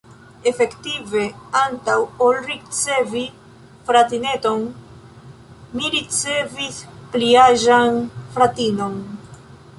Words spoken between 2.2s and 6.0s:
ol ricevi fratineton, mi